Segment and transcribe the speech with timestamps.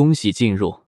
[0.00, 0.84] 恭喜进入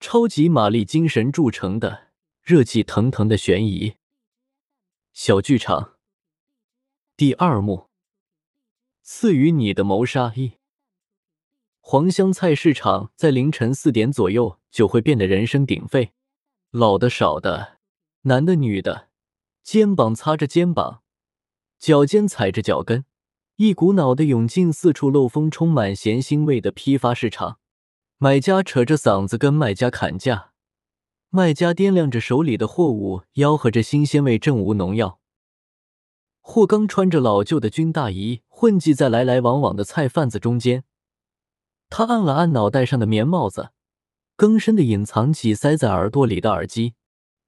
[0.00, 2.08] 超级玛丽精神铸成的
[2.40, 3.96] 热气腾腾的悬疑
[5.12, 5.98] 小剧场
[7.14, 7.90] 第二幕。
[9.02, 10.52] 赐予你的谋杀一。
[11.80, 16.14] 黄香菜市场在凌晨四点左右就会变得人声鼎沸，
[16.70, 17.80] 老的少的，
[18.22, 19.10] 男的女的，
[19.62, 21.02] 肩膀擦着肩膀，
[21.78, 23.04] 脚尖踩着脚跟。
[23.56, 27.58] 一股脑的涌进四处漏风、充满咸腥味的批发市场，
[28.22, 30.52] 买家扯着嗓子跟卖家砍价，
[31.30, 35.20] 卖家掂量着手里的货物，吆喝着新鲜味正无农药。
[36.42, 40.84] 霍刚穿着老旧的军大衣，混迹在来来往往的菜贩子中间。
[41.88, 43.70] 他按了按脑袋上的棉帽子，
[44.36, 46.92] 更深的隐藏起塞在耳朵里的耳机，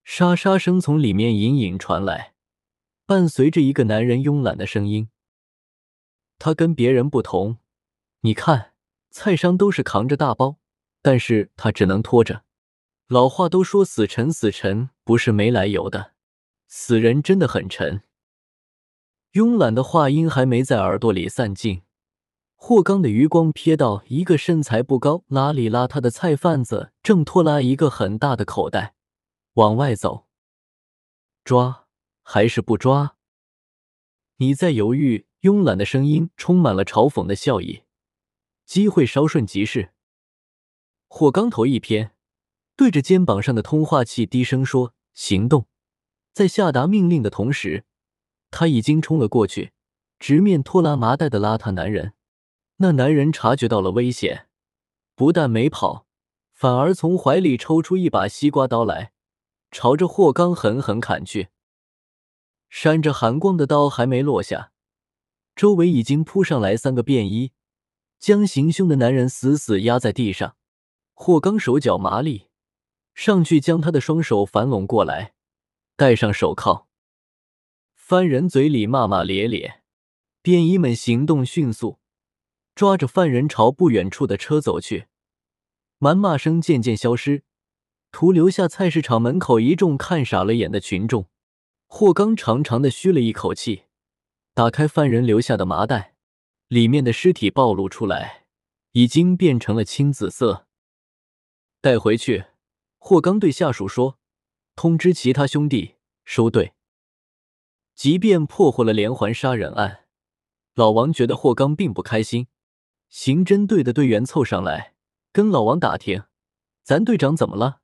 [0.04, 2.32] 沙沙声从里面隐隐传来，
[3.04, 5.10] 伴随着一个男人慵懒的声音。
[6.38, 7.58] 他跟别人不同，
[8.22, 8.72] 你看，
[9.10, 10.56] 菜商都是扛着大包，
[11.02, 12.44] 但是他只能拖着。
[13.08, 16.12] 老话都说死沉死沉不是没来由的，
[16.68, 18.02] 死人真的很沉。
[19.32, 21.82] 慵懒的话音还没在耳朵里散尽，
[22.54, 28.94] 霍刚的余光瞥到一个身材不高、邋里邋遢的菜贩子正拖拉一个很大的口袋
[29.54, 30.26] 往外走。
[31.44, 31.86] 抓
[32.22, 33.16] 还是不抓？
[34.36, 35.26] 你在犹豫？
[35.42, 37.82] 慵懒的声音充满了嘲讽的笑意。
[38.64, 39.92] 机会稍瞬即逝。
[41.14, 42.12] 霍刚头一偏，
[42.74, 45.66] 对着肩膀上的通话器低声说：“行动！”
[46.32, 47.84] 在下达命令的同时，
[48.50, 49.72] 他已经冲了过去，
[50.18, 52.14] 直面拖拉麻袋的邋遢男人。
[52.76, 54.48] 那男人察觉到了危险，
[55.14, 56.06] 不但没跑，
[56.54, 59.12] 反而从怀里抽出一把西瓜刀来，
[59.70, 61.48] 朝着霍刚狠狠砍去。
[62.70, 64.72] 闪着寒光的刀还没落下。
[65.54, 67.52] 周围已经扑上来三个便衣，
[68.18, 70.56] 将行凶的男人死死压在地上。
[71.24, 72.48] 霍刚手脚麻利，
[73.14, 75.34] 上去将他的双手反拢过来，
[75.94, 76.88] 戴上手铐。
[77.94, 79.84] 犯人嘴里骂骂咧咧，
[80.42, 82.00] 便衣们行动迅速，
[82.74, 85.06] 抓着犯人朝不远处的车走去。
[86.00, 87.44] 谩骂声渐渐消失，
[88.10, 91.28] 徒留下菜市场门口一众看傻了眼的群众。
[91.86, 93.84] 霍刚长长的吁了一口气。
[94.54, 96.16] 打开犯人留下的麻袋，
[96.66, 98.46] 里面的尸体暴露出来，
[98.90, 100.66] 已经变成了青紫色。
[101.82, 102.44] 带回去，
[102.98, 104.16] 霍刚对下属说
[104.76, 106.74] ：“通知其他兄弟收队。”
[107.96, 110.04] 即便破获了连环杀人案，
[110.74, 112.46] 老王觉得霍刚并不开心。
[113.08, 114.94] 刑侦队的队员凑上来
[115.32, 116.22] 跟老王打听
[116.84, 117.80] ：“咱队长怎么了？”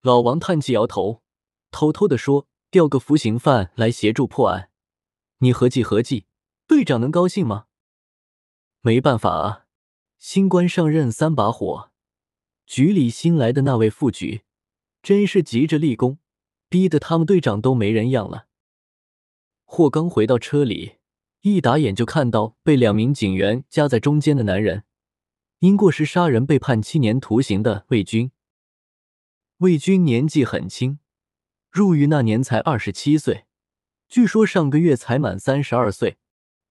[0.00, 1.22] 老王叹气摇头，
[1.70, 4.70] 偷偷的说：“调个服刑犯来协助破案。”
[5.40, 6.24] 你合计合计，
[6.66, 7.66] 队长能高兴吗？
[8.80, 9.66] 没办法啊，
[10.18, 11.90] 新官上任三把火，
[12.66, 14.42] 局里新来的那位副局
[15.02, 16.18] 真是急着立功，
[16.68, 18.46] 逼得他们队长都没人样了。
[19.64, 20.94] 霍刚回到车里，
[21.42, 24.84] 一打眼就看到被两名警员夹在中间的男人，
[25.58, 28.30] 因过失杀人被判七年徒刑的魏军。
[29.58, 30.98] 魏军年纪很轻，
[31.70, 33.44] 入狱那年才二十七岁。
[34.08, 36.16] 据说上个月才满三十二岁，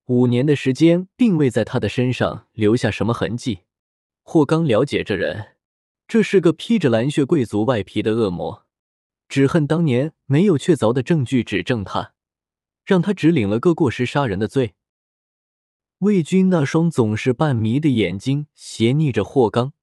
[0.06, 3.60] 五年的时间并未在他的身上留下什么痕迹。
[4.22, 5.53] 霍刚了解这人，
[6.08, 8.66] 这是个披着蓝血贵族外皮的恶魔，
[9.28, 12.14] 只恨当年没有确凿的证据指证他，
[12.86, 14.76] 让他只领了个过失杀人的罪。
[16.00, 19.74] 魏军那双总是半迷的眼睛斜睨着霍刚，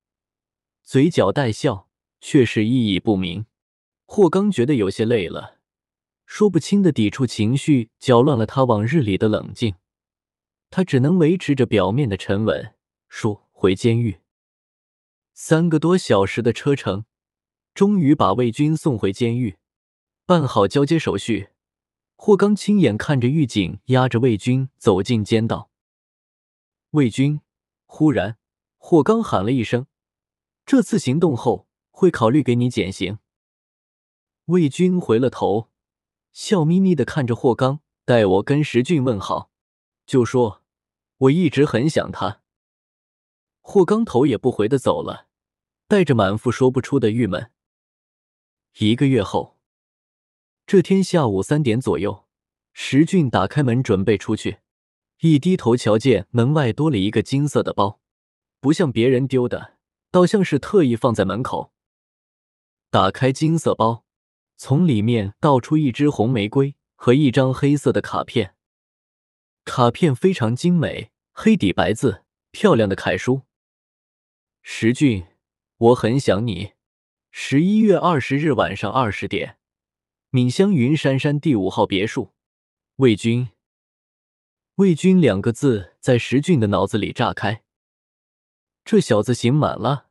[0.82, 1.88] 嘴角带笑，
[2.20, 3.46] 却是意义不明。
[4.04, 5.58] 霍刚觉得有些累了。
[6.26, 9.74] 说不清的抵触情绪搅乱了他往日里的冷静，
[10.70, 12.74] 他只能维持着表面的沉稳，
[13.08, 14.18] 说：“回监狱。”
[15.42, 17.06] 三个多小时的车程，
[17.72, 19.56] 终于把魏军送回监狱，
[20.26, 21.48] 办好交接手续。
[22.14, 25.70] 霍刚亲眼看着狱警押着魏军走进监道。
[26.90, 27.40] 魏军，
[27.86, 28.36] 忽然，
[28.76, 29.86] 霍刚喊了一声
[30.66, 33.18] ：“这次行动后，会考虑给你减刑。”
[34.44, 35.70] 魏军回了头。
[36.32, 39.50] 笑眯眯的看着霍刚，待我跟石俊问好，
[40.04, 40.62] 就说
[41.16, 42.42] 我一直很想他。
[43.62, 45.28] 霍刚头也不回的走了，
[45.90, 47.50] 带着满腹说不出的郁闷。
[48.78, 49.58] 一个月后，
[50.64, 52.28] 这天下午三点左右，
[52.72, 54.58] 石俊打开门准备出去，
[55.18, 58.00] 一低头瞧见门外多了一个金色的包，
[58.60, 59.78] 不像别人丢的，
[60.12, 61.72] 倒像是特意放在门口。
[62.90, 64.04] 打开金色包。
[64.56, 68.54] 从里面倒出一支红玫瑰和一张黑色的卡片，
[69.64, 72.22] 卡片非常精美，黑底白字，
[72.52, 73.42] 漂亮的楷书。
[74.62, 75.26] 石俊，
[75.80, 76.74] 我很想你。
[77.30, 79.56] 十一月二十日晚上二十点，
[80.28, 82.34] 闽香云杉山第五号别墅。
[82.96, 83.48] 魏军，
[84.74, 87.62] 魏军两个字在石俊的脑子里炸开。
[88.84, 90.08] 这小子刑满了？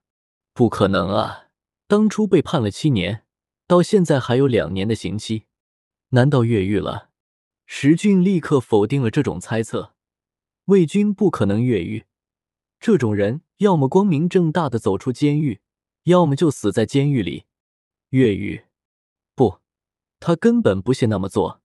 [0.53, 1.49] 不可能啊！
[1.85, 3.23] 当初被判了七年，
[3.67, 5.45] 到现在还有两年的刑期，
[6.09, 7.11] 难道越狱了？
[7.67, 9.93] 石俊立刻否定了这种猜测。
[10.65, 12.05] 魏军不可能越狱，
[12.79, 15.59] 这种人要么光明正大的走出监狱，
[16.03, 17.45] 要么就死在监狱里。
[18.09, 18.65] 越狱？
[19.35, 19.59] 不，
[20.19, 21.61] 他根本不屑那么做。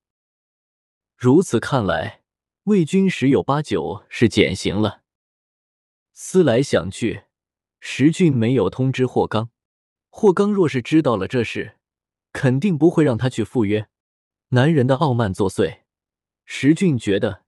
[1.16, 2.22] 如此看来，
[2.64, 5.02] 魏军十有八九是减刑了。
[6.12, 7.24] 思来想去，
[7.78, 9.50] 石俊没有通知霍刚。
[10.10, 11.76] 霍刚若是知道了这事，
[12.32, 13.88] 肯定不会让他去赴约。
[14.48, 15.82] 男人的傲慢作祟，
[16.44, 17.44] 石俊觉得。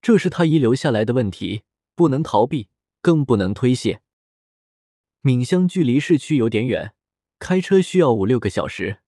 [0.00, 1.62] 这是他遗留下来的问题，
[1.94, 2.68] 不能逃避，
[3.02, 4.00] 更不能推卸。
[5.20, 6.94] 闽乡距离市区有点远，
[7.38, 9.00] 开车需要五六个小时。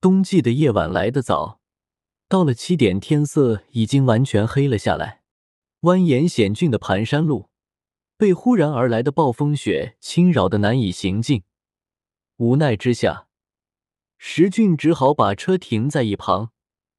[0.00, 1.60] 冬季的夜晚来得早，
[2.26, 5.22] 到了七点，天色已经完全黑了下来。
[5.82, 7.48] 蜿蜒险峻的盘山路
[8.16, 11.44] 被忽然而来的暴风雪侵扰的难以行进，
[12.36, 13.28] 无奈之下，
[14.18, 16.50] 石俊只好把车停在一旁，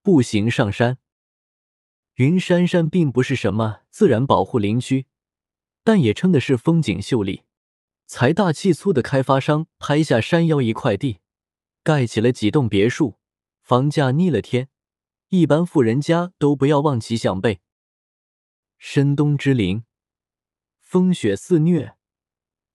[0.01, 0.97] 步行上山。
[2.15, 5.05] 云山山并不是什么自然保护林区，
[5.83, 7.43] 但也称得是风景秀丽。
[8.05, 11.19] 财大气粗的开发商拍下山腰一块地，
[11.83, 13.17] 盖起了几栋别墅，
[13.61, 14.67] 房价逆了天，
[15.29, 17.61] 一般富人家都不要望其项背。
[18.77, 19.83] 深冬之林，
[20.79, 21.95] 风雪肆虐，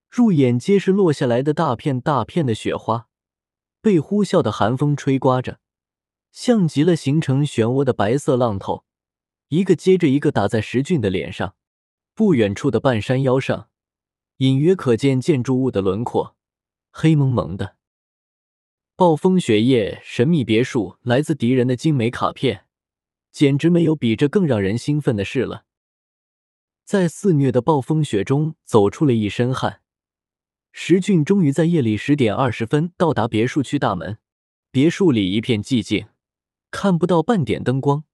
[0.09, 3.09] 入眼皆是落下来的大片大片的雪花，
[3.83, 5.61] 被呼啸的寒风吹刮着，
[6.33, 8.85] 像极了形成漩涡的白色浪头。
[9.49, 11.55] 一个接着一个打在石俊的脸上。
[12.17, 13.69] 不远处的半山腰上，
[14.39, 16.35] 隐约可见建筑物的轮廓，
[16.91, 17.77] 黑蒙蒙的。
[18.97, 22.65] 暴风雪夜，神秘别墅，来自敌人的精美卡片，
[23.31, 25.67] 简直没有比这更让人兴奋的事了。
[26.87, 29.83] 在肆虐的暴风雪中走出了一身汗，
[30.73, 34.17] 石俊终于在夜里十点二十分到达别墅区大门。
[34.71, 36.07] 别墅里一片寂静，
[36.71, 38.05] 看不到半点灯光。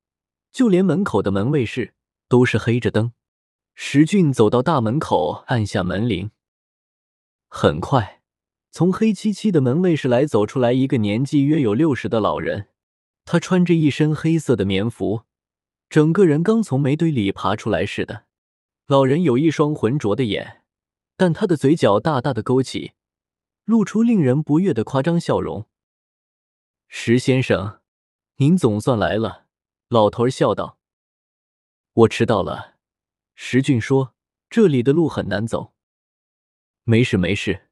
[0.51, 1.95] 就连门口的门卫室
[2.27, 3.13] 都是黑着灯。
[3.75, 6.31] 石俊走到大门口，按下门铃。
[7.49, 8.23] 很快，
[8.71, 12.69] 从黑漆漆的门卫室来走出来一个年纪约有六十的老人。
[13.25, 15.23] 他穿着一身黑色的棉服，
[15.89, 18.25] 整个人刚从煤堆里爬出来似的。
[18.87, 20.63] 老人有一双浑浊的眼，
[21.17, 22.93] 但他的嘴角大大的勾起，
[23.65, 25.67] 露出令人不悦的夸张笑容。
[26.89, 27.81] 石先生，
[28.37, 29.47] 您总算来了。
[29.89, 30.79] 老头笑道
[31.93, 32.72] ：“我迟到了。”
[33.35, 34.15] 石俊说
[34.51, 35.75] ：“这里的路很难走。
[36.85, 37.69] ”“没事没事。”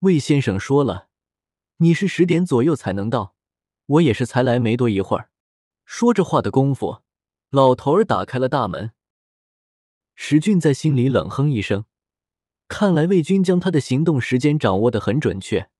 [0.00, 1.08] 魏先生说了
[1.78, 3.34] ：“你是十点左右才能到，
[3.86, 5.30] 我也是才来没多一会儿。”
[5.84, 7.02] 说着话的功夫，
[7.50, 8.92] 老头儿打开了大门。
[10.14, 11.84] 石俊在心里冷哼一声
[12.68, 15.70] ：“看来魏军将他的行动时间掌握的很准确。”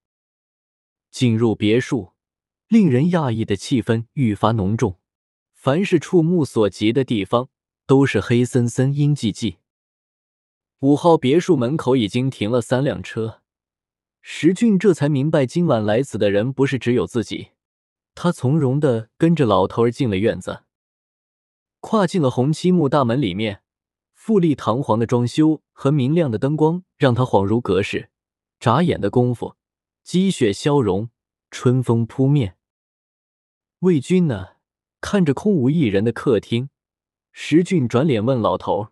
[1.11, 2.13] 进入别墅，
[2.69, 5.01] 令人讶异的气氛愈发浓重。
[5.53, 7.49] 凡是触目所及的地方，
[7.87, 9.57] 都是黑森森、阴寂寂。
[10.81, 13.43] 五号别墅门口已经停了三辆车，
[14.21, 17.51] 石俊这才明白今晚来此的人不是只有自己。
[18.15, 20.65] 他从容的跟着老头儿进了院子，
[21.81, 23.63] 跨进了红漆木大门里面，
[24.13, 28.11] 富丽堂皇的装修和明亮的灯光让他恍如隔世。
[28.61, 29.57] 眨眼的功夫，
[30.03, 31.11] 积雪消融，
[31.51, 32.57] 春风扑面。
[33.81, 34.55] 魏军呢？
[35.01, 36.71] 看着空无一人的客厅，
[37.37, 38.91] 石俊转脸问老头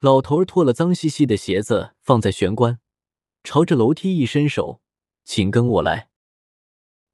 [0.00, 2.78] 老头脱了脏兮兮的鞋子放在玄关，
[3.42, 4.82] 朝着楼梯一伸手
[5.24, 6.10] ：“请跟我来。”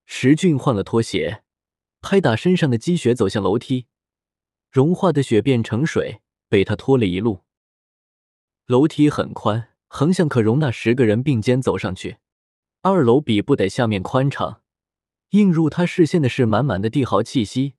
[0.06, 1.44] 石俊换了拖鞋，
[2.00, 3.86] 拍打身上的积雪走向楼梯。
[4.68, 7.44] 融化的雪变成水，被他拖了一路。
[8.66, 12.16] 楼梯很宽，横向可容纳十个人并肩走上去。
[12.82, 14.62] 二楼比不得下面宽敞，
[15.30, 17.74] 映入他视线的是满满的帝豪气息。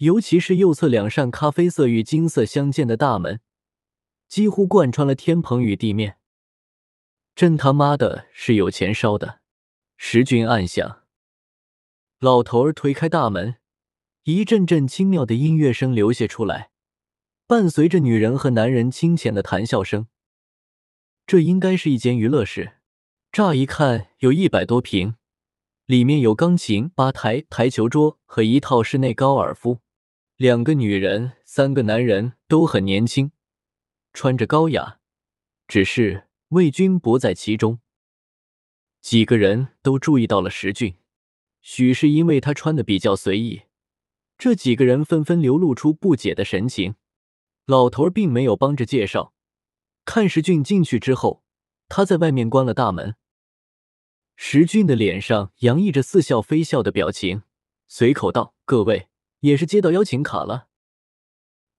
[0.00, 3.40] 尤其是右侧两扇咖啡色与金色相间的大门，
[4.28, 6.16] 几乎贯穿了天棚与地面。
[7.34, 9.40] 真他妈的是有钱烧的！
[9.98, 11.02] 石俊暗想。
[12.18, 13.56] 老头儿推开大门，
[14.22, 16.70] 一阵阵轻妙的音乐声流泻出来，
[17.46, 20.06] 伴随着女人和男人清浅的谈笑声。
[21.26, 22.78] 这应该是一间娱乐室，
[23.30, 25.16] 乍一看有一百多平，
[25.84, 29.80] 里面有钢琴、吧台、台球桌和一套室内高尔夫。
[30.40, 33.30] 两个女人，三个男人都很年轻，
[34.14, 34.98] 穿着高雅，
[35.68, 37.80] 只是魏军不在其中。
[39.02, 40.96] 几个人都注意到了石俊，
[41.60, 43.64] 许是因为他穿的比较随意，
[44.38, 46.94] 这几个人纷纷流露出不解的神情。
[47.66, 49.34] 老头并没有帮着介绍，
[50.06, 51.44] 看石俊进去之后，
[51.86, 53.14] 他在外面关了大门。
[54.36, 57.42] 石俊的脸上洋溢着似笑非笑的表情，
[57.86, 59.09] 随口道：“各位
[59.40, 60.68] 也是接到邀请卡了。”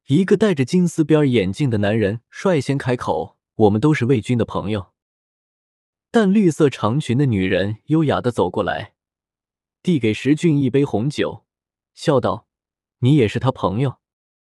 [0.08, 4.92] 一个戴着金丝边眼镜的男人率先开口：“我们都是魏军的朋友。”
[6.12, 8.96] 淡绿色长裙的女人优雅的走过来，
[9.82, 11.46] 递给石俊一杯红酒，
[11.94, 12.48] 笑道
[13.00, 14.00] ：“你也是他朋友？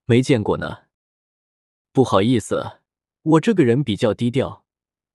[0.07, 0.85] 没见过呢。
[1.93, 2.81] 不好意思，
[3.23, 4.65] 我这个人比较低调，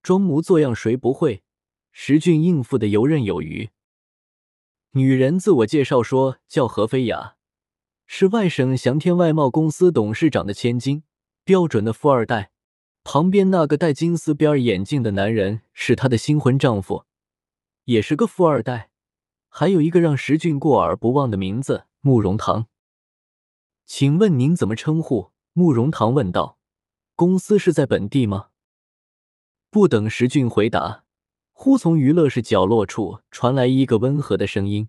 [0.03, 1.43] 装模作样谁不会？”
[1.91, 3.69] 石俊应付的游刃有余。
[4.91, 7.35] 女人自我介绍说：“叫何飞雅。”
[8.05, 11.03] 是外省祥天外贸公司董事长的千金，
[11.43, 12.51] 标准的富二代。
[13.03, 17.05] 旁边那个戴金丝边眼镜的男人是她的新婚丈夫，
[17.85, 18.91] 也是个富二代。
[19.49, 22.67] 还有一个让石俊过耳不忘的名字慕容堂。
[23.85, 25.31] 请问您怎么称呼？
[25.51, 26.57] 慕容堂问道。
[27.15, 28.47] 公司是在本地吗？
[29.69, 31.03] 不等石俊回答，
[31.51, 34.87] 忽从娱乐室角落处传来一个温和的声音。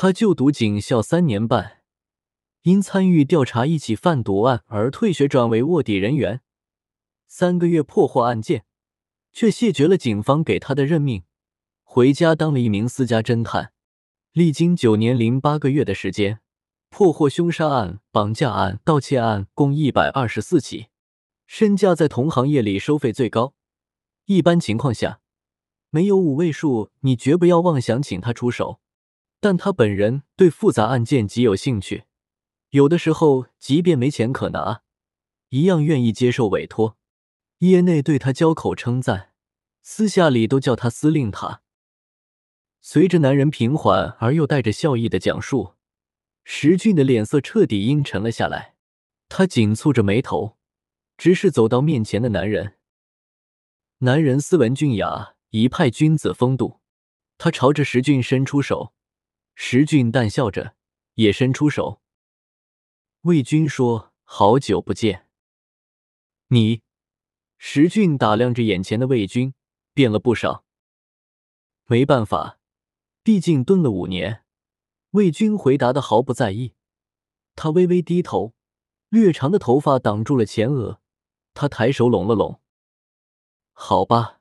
[0.00, 1.78] 他就读警校三年半，
[2.62, 6.40] 因参与调查一起贩毒案而退学，转为卧底人员。
[7.26, 8.64] 三个月破获案件，
[9.32, 11.24] 却谢绝了警方给他的任命，
[11.82, 13.72] 回家当了一名私家侦探。
[14.30, 16.38] 历经九年零八个月的时间，
[16.90, 20.86] 破获凶杀案、绑架案、盗窃案共一百二十四起，
[21.44, 23.54] 身价在同行业里收费最高。
[24.26, 25.18] 一般情况下，
[25.90, 28.78] 没有五位数，你绝不要妄想请他出手。
[29.40, 32.04] 但他本人对复杂案件极有兴趣，
[32.70, 34.82] 有的时候即便没钱可拿，
[35.50, 36.96] 一样愿意接受委托。
[37.58, 39.32] 业内对他交口称赞，
[39.82, 41.62] 私下里都叫他司令塔。
[42.80, 45.74] 随着男人平缓而又带着笑意的讲述，
[46.44, 48.76] 石俊的脸色彻底阴沉了下来。
[49.28, 50.56] 他紧蹙着眉头，
[51.16, 52.76] 直视走到面前的男人。
[53.98, 56.80] 男人斯文俊雅，一派君子风度。
[57.36, 58.94] 他朝着石俊伸出手。
[59.60, 60.76] 石俊淡笑着，
[61.14, 62.00] 也伸出手。
[63.22, 65.26] 魏军说：“好久不见。”
[66.46, 66.82] 你，
[67.58, 69.52] 石俊打量着眼前的魏军，
[69.92, 70.64] 变了不少。
[71.86, 72.60] 没办法，
[73.24, 74.44] 毕竟蹲了五年。
[75.10, 76.74] 魏军回答的毫不在意。
[77.56, 78.54] 他微微低头，
[79.08, 81.00] 略长的头发挡住了前额。
[81.52, 82.60] 他抬手拢了拢。
[83.72, 84.40] 好吧，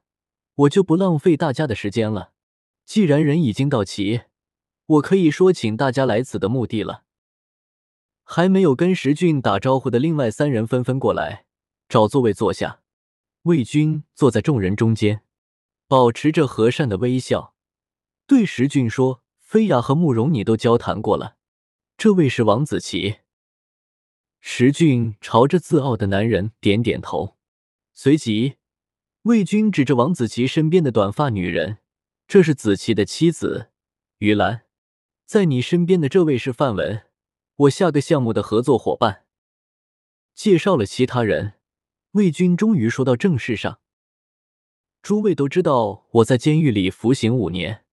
[0.53, 2.33] 我就不浪费大家的时间了。
[2.85, 4.21] 既然人已经到齐。
[4.87, 7.03] 我可以说请大家来此的目的了。
[8.23, 11.45] 还没有跟石俊打招呼的另外三人纷纷过来，
[11.87, 12.81] 找座位坐下。
[13.43, 15.21] 魏军坐在众人中间，
[15.87, 17.53] 保持着和善的微笑，
[18.25, 21.37] 对石俊说：“菲雅和慕容你都交谈过了，
[21.97, 23.19] 这位是王子琪。”
[24.41, 27.37] 石俊朝着自傲的男人点点头，
[27.93, 28.55] 随即
[29.21, 31.77] 魏军指着王子琪身边的短发女人
[32.27, 33.69] ：“这是子琪的妻子，
[34.17, 34.63] 于兰。”
[35.27, 37.03] 在你身边的这位是范文，
[37.57, 39.25] 我下个项目的合作伙伴。
[40.33, 41.55] 介绍了其他人，
[42.11, 43.81] 魏军终于说到正事上。
[45.01, 47.83] 诸位都知道我在监狱里服刑五年，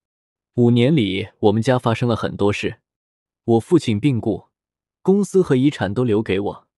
[0.55, 2.79] 五年里我们家发生了很多事。
[3.45, 4.45] 我父亲病故，
[5.03, 6.69] 公司和遗产都留给我，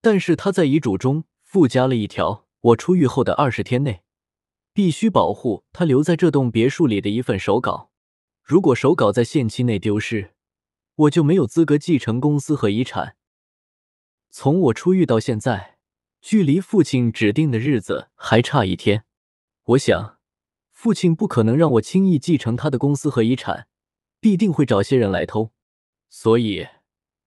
[0.00, 4.02] 但是他在遗嘱中附加了一条：我出狱后的二十天内，
[4.72, 7.90] 必须保护他留在这栋别墅里的一份手稿。
[8.46, 10.30] 如果手稿在限期内丢失，
[10.94, 13.16] 我就没有资格继承公司和遗产。
[14.30, 15.78] 从我出狱到现在，
[16.20, 19.04] 距离父亲指定的日子还差一天。
[19.64, 20.20] 我想，
[20.70, 23.66] 父亲不可能让我轻易继承他的公司和遗产，
[24.20, 25.50] 必定会找些人来偷。
[26.08, 26.68] 所以，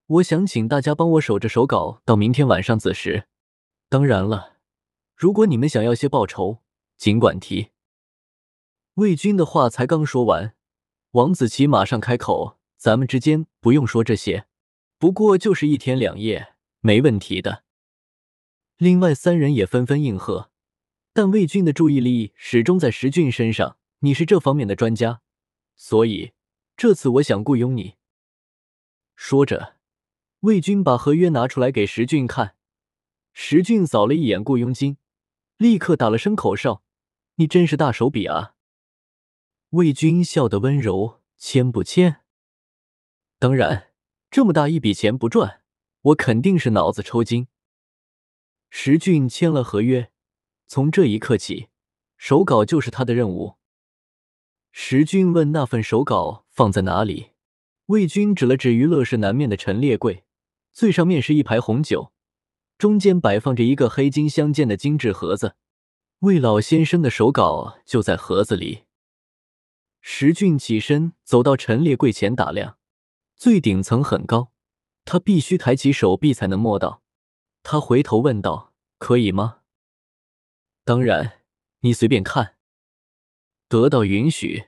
[0.06, 3.26] 我想请大家帮我守着手稿到明天晚上子时。
[3.90, 4.60] 当然了，
[5.18, 6.60] 如果你们想要些报酬，
[6.96, 7.72] 尽管提。
[8.94, 10.56] 魏军的话才刚说完。
[11.14, 14.46] 王子琪马上开口：“咱们之间不用说这些，
[15.00, 17.64] 不过就是一天两夜，没问题的。”
[18.78, 20.52] 另外三人也纷纷应和，
[21.12, 23.78] 但魏军的注意力始终在石俊身上。
[24.02, 25.22] 你是这方面的专家，
[25.76, 26.34] 所以
[26.78, 27.96] 这次我想雇佣你。
[29.16, 29.78] 说着，
[30.42, 32.56] 魏军把合约拿出来给石俊看。
[33.34, 34.98] 石俊扫了一眼雇佣金，
[35.58, 36.84] 立刻打了声口哨
[37.36, 38.54] ：“你真是大手笔啊！”
[39.72, 42.22] 魏军笑得温柔，签不签？
[43.38, 43.92] 当然，
[44.32, 45.62] 这么大一笔钱不赚，
[46.02, 47.48] 我肯定是脑子抽筋。
[48.72, 50.10] 石俊签了合约，
[50.66, 51.68] 从这一刻起，
[52.18, 53.58] 手稿就是他的任务。
[54.72, 57.34] 石俊问：“那份手稿放在哪里？”
[57.88, 60.24] 魏军指了指娱乐室南面的陈列柜，
[60.72, 62.12] 最上面是一排红酒，
[62.80, 65.56] 中间摆放着一个黑金相间的精致盒子。
[66.22, 68.86] 魏老先生的手稿就在盒子里。
[70.22, 72.78] 石俊起身走到陈列柜前打量，
[73.38, 74.52] 最顶层很高，
[75.06, 77.02] 他必须抬起手臂才能摸到。
[77.64, 79.60] 他回头问道：“可以吗
[80.84, 81.44] ？”“当然，
[81.80, 82.58] 你随便看。”
[83.70, 84.66] 得到允许，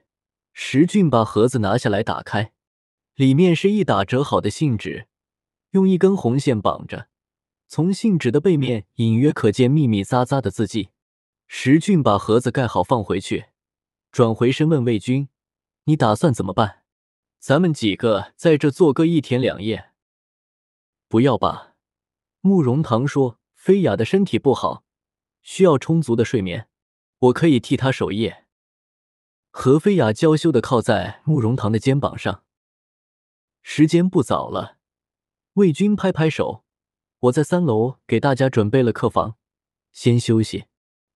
[0.53, 2.53] 石俊把盒子拿下来打开。
[3.15, 5.09] 里面是一打折好的信纸，
[5.71, 7.09] 用一根红线绑着。
[7.67, 10.91] 从信纸的背面隐约可见密密匝匝的字迹。
[11.49, 13.47] 石俊把盒子盖好放回去，
[14.13, 15.27] 转回身问魏军
[15.91, 16.83] ：“你打算怎么办？
[17.37, 19.91] 咱们几个在这做个一天两夜
[21.09, 21.75] ？”“不要吧。”
[22.39, 24.85] 慕容堂说：“菲雅的身体不好，
[25.41, 26.69] 需要充足的睡眠，
[27.19, 28.45] 我可以替她守夜。”
[29.51, 32.45] 何菲雅娇羞的靠在慕容堂的肩膀上。
[33.61, 34.77] 时间不早了，
[35.55, 36.63] 魏军拍拍手
[37.19, 39.35] ：“我在三楼给大家准备了客房，
[39.91, 40.67] 先休息。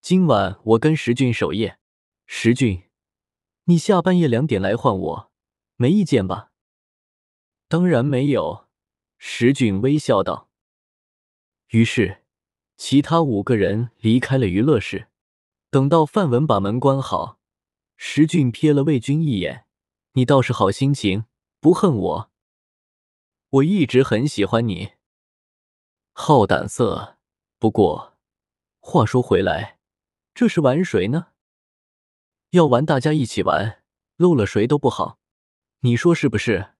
[0.01, 1.79] 今晚我跟石俊守夜。
[2.25, 2.84] 石俊，
[3.65, 5.31] 你下半夜两点来换我，
[5.75, 6.51] 没意见吧
[7.67, 8.67] ？”“当然没有。”
[9.17, 10.49] 石俊微笑道。
[11.69, 12.23] 于是，
[12.77, 15.07] 其他五个人离开了娱乐室。
[15.71, 17.39] 等到范文把门关好，
[17.97, 19.65] 石俊瞥了魏军一眼
[20.13, 21.25] ：“你倒是好心情，
[21.59, 22.31] 不恨我。”
[23.49, 24.93] 我一直很喜欢你，
[26.13, 27.17] 好胆色。
[27.57, 28.13] 不过，
[28.79, 29.79] 话说回来，
[30.33, 31.27] 这是玩谁呢？
[32.51, 33.83] 要玩，大家一起玩，
[34.17, 35.19] 漏了谁都不好。
[35.81, 36.71] 你说是不是？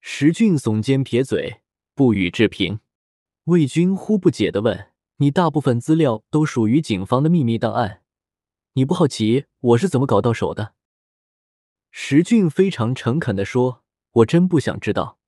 [0.00, 1.62] 石俊耸肩撇嘴，
[1.94, 2.80] 不予置评。
[3.44, 8.02] 魏军忽不解的问：“你大部分资料都属于警方的秘密档案，
[8.72, 10.74] 你不好奇我是怎么搞到手的？”
[11.90, 15.18] 石俊非常诚恳的说：“我真不想知道。”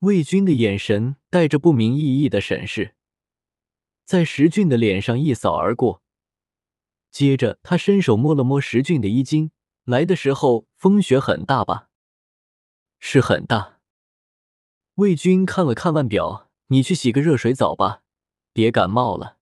[0.00, 2.94] 魏军的眼神带着不明意义的审视，
[4.04, 6.03] 在石俊的脸上一扫而过。
[7.14, 9.52] 接着，他伸手摸了摸石俊的衣襟。
[9.84, 11.88] 来的时候风雪很大吧？
[12.98, 13.78] 是很大。
[14.96, 18.02] 魏军看了看腕表，你去洗个热水澡吧，
[18.52, 19.36] 别感冒了。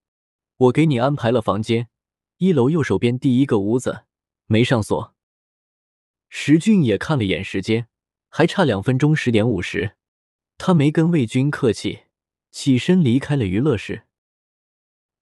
[0.58, 1.88] 我给你安排了房间，
[2.36, 4.04] 一楼右手边第一个屋子，
[4.44, 5.14] 没上锁。
[6.28, 7.88] 石俊也看了眼时间，
[8.28, 9.96] 还差两分钟，十点五十。
[10.58, 12.00] 他没跟魏军客气，
[12.50, 14.02] 起身离开了娱乐室。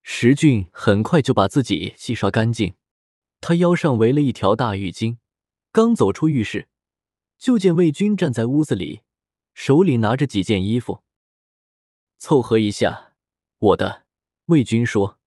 [0.03, 2.75] 石俊很快就把自己洗刷干净，
[3.41, 5.19] 他腰上围了一条大浴巾，
[5.71, 6.69] 刚走出浴室，
[7.39, 9.03] 就见魏军站在屋子里，
[9.55, 11.03] 手里拿着几件衣服，
[12.19, 13.15] 凑合一下。
[13.59, 14.07] 我的，
[14.47, 15.19] 魏军说。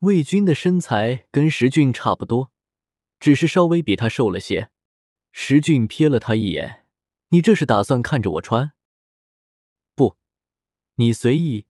[0.00, 2.52] 魏军的身材跟石俊差不多，
[3.18, 4.70] 只是稍微比他瘦了些。
[5.32, 6.84] 石俊瞥了他一眼
[7.30, 8.72] ：“你这是打算看着我穿？”
[9.96, 10.16] 不
[10.96, 11.66] 你随意。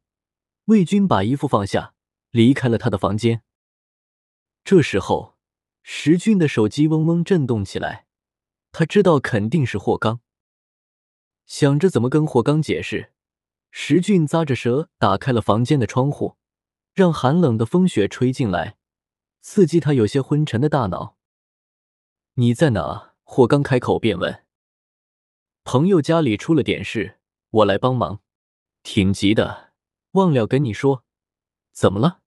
[0.67, 1.95] 魏军把衣服放下，
[2.31, 3.43] 离开了他的房间。
[4.65, 5.37] 这时候，
[5.83, 8.07] 石俊的手机嗡嗡震动起来，
[8.73, 10.21] 他知道肯定是霍刚。
[11.45, 13.13] 想着怎么跟霍刚解释，
[13.71, 16.37] 石俊咂着舌打开了房间的窗户，
[16.95, 18.79] 让寒冷的风雪吹进来，
[19.43, 21.19] 刺激他有些昏沉的大脑。
[22.35, 23.13] 你在哪？
[23.23, 24.45] 霍刚开口便问。
[25.65, 27.19] 朋友家里出了点事，
[27.51, 28.21] 我来帮忙。
[28.83, 29.74] 挺急的，
[30.15, 31.05] 忘了跟你说，
[31.73, 32.21] 怎么了？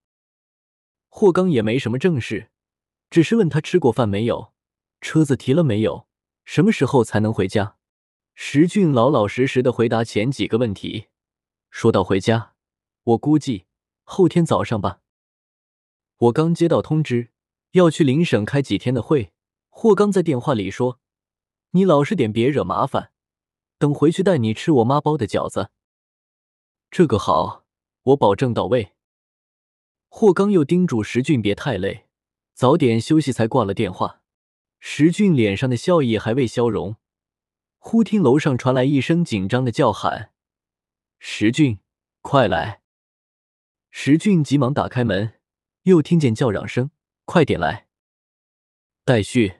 [1.08, 2.50] 霍刚也没什么正事，
[3.08, 4.52] 只是问他吃过饭没有，
[5.00, 6.06] 车子提了没有，
[6.44, 7.76] 什么时候才能回家。
[8.34, 11.06] 石俊老老实实的回答前几个问题，
[11.70, 12.54] 说到回家，
[13.04, 13.64] 我估计
[14.04, 15.00] 后天早上吧。
[16.18, 17.30] 我刚接到通知，
[17.70, 19.32] 要去邻省开几天的会。
[19.70, 21.00] 霍刚在电话里说
[21.72, 23.12] ：“你老实点，别惹麻烦，
[23.78, 25.70] 等回去带你吃我妈包的饺子。”
[26.90, 27.64] 这个好，
[28.08, 28.94] 我保证到位。
[30.08, 32.06] 霍刚又叮嘱石俊别太累，
[32.54, 34.22] 早点休息，才挂了电话。
[34.80, 36.96] 石俊脸上的笑意还未消融，
[37.78, 40.32] 忽听楼上传来一声紧张的叫喊
[41.18, 41.80] ：“石俊，
[42.22, 42.82] 快来！”
[43.90, 45.34] 石俊急忙打开门，
[45.82, 46.90] 又听见叫嚷声
[47.26, 47.88] ：“快点来！”
[49.04, 49.57] 待续。